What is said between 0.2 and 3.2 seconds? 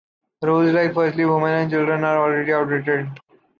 Rules like ‘‘firstly, women and children’’ are already outdated.